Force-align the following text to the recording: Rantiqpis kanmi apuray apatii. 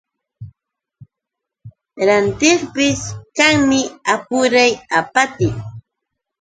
Rantiqpis 2.07 3.01
kanmi 3.37 3.79
apuray 4.13 4.71
apatii. 4.97 5.51